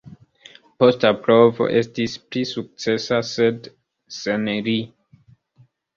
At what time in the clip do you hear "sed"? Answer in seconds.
3.33-3.69